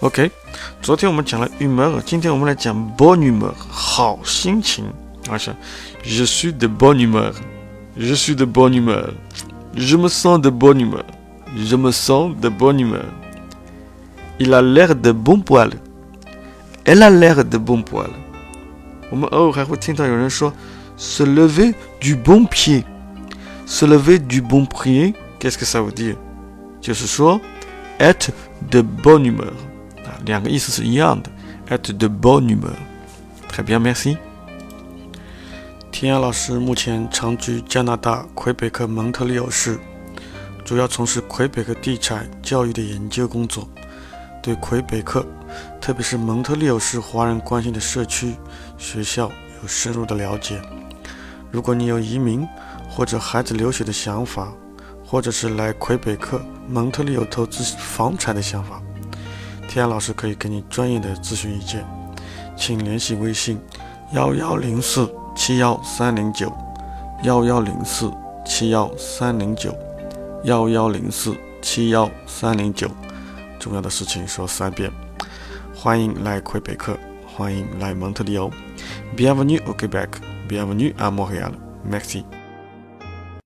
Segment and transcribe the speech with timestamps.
[0.00, 0.30] OK，
[0.80, 4.84] 昨天我们讲了 humeur，今天我们来讲 bonne humeur，好心情。
[5.30, 5.54] 啊是，
[6.02, 12.34] Je suis de bonne humeur，Je suis de bonne humeur，Je me sens de bonne humeur，Je me sens
[12.40, 18.10] de bonne humeur。Il a l'air de bon poil，Elle a l'air de bon poil。
[19.10, 20.52] 我们偶尔还会听到有人说，
[20.98, 26.16] se lever du bon pied，se lever du bon pied，qu'est-ce que ça veut dire？
[26.80, 27.40] 就是说，
[28.00, 28.30] être
[28.68, 29.52] de bonne humeur。
[30.25, 31.29] 两个意思是一样的
[31.69, 32.73] At the bonne humeur。
[33.51, 34.17] Très bien, merci。
[35.91, 39.79] 天涯老师目前长居加拿大魁北克蒙特利尔市，
[40.63, 43.67] 主要从事魁北克地产教育的研究工作，
[44.43, 45.25] 对魁北克，
[45.81, 48.35] 特别是蒙特利尔市华人关心的社区、
[48.77, 49.31] 学校
[49.61, 50.61] 有深入的了解。
[51.49, 52.45] 如果你有移民
[52.87, 54.53] 或者孩子留学的想法，
[55.03, 58.79] 或者是来魁北克蒙特利尔投资房产的想法，
[59.67, 61.85] 天涯老师可以给你专业的咨询意见，
[62.55, 63.59] 请联系微信
[64.13, 66.51] 幺幺零四七幺三零九
[67.23, 68.11] 幺幺零四
[68.45, 69.75] 七幺三零九
[70.45, 72.89] 幺幺零四七幺三零九。
[73.59, 74.89] 重要的事情说三遍。
[75.75, 78.49] 欢迎来魁北克，欢迎来蒙特利尔。
[79.15, 80.07] Bienvenue au Québec,
[80.47, 81.51] bienvenue à Montréal.
[81.83, 82.23] Merci.